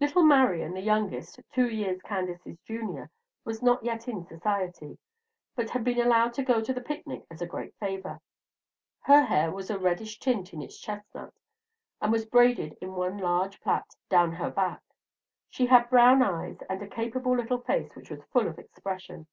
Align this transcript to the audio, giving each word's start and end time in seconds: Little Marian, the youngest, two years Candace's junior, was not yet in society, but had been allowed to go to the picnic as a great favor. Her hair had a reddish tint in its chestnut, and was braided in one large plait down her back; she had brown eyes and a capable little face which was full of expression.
Little 0.00 0.22
Marian, 0.22 0.72
the 0.72 0.80
youngest, 0.80 1.38
two 1.52 1.68
years 1.68 2.00
Candace's 2.00 2.56
junior, 2.60 3.10
was 3.44 3.62
not 3.62 3.84
yet 3.84 4.08
in 4.08 4.24
society, 4.24 4.96
but 5.54 5.68
had 5.68 5.84
been 5.84 6.00
allowed 6.00 6.32
to 6.32 6.42
go 6.42 6.62
to 6.62 6.72
the 6.72 6.80
picnic 6.80 7.26
as 7.30 7.42
a 7.42 7.46
great 7.46 7.74
favor. 7.78 8.22
Her 9.02 9.24
hair 9.26 9.54
had 9.54 9.70
a 9.70 9.78
reddish 9.78 10.18
tint 10.18 10.54
in 10.54 10.62
its 10.62 10.78
chestnut, 10.80 11.34
and 12.00 12.10
was 12.10 12.24
braided 12.24 12.78
in 12.80 12.92
one 12.94 13.18
large 13.18 13.60
plait 13.60 13.84
down 14.08 14.32
her 14.32 14.48
back; 14.50 14.80
she 15.50 15.66
had 15.66 15.90
brown 15.90 16.22
eyes 16.22 16.56
and 16.70 16.80
a 16.82 16.88
capable 16.88 17.36
little 17.36 17.60
face 17.60 17.94
which 17.94 18.08
was 18.08 18.24
full 18.32 18.46
of 18.48 18.58
expression. 18.58 19.26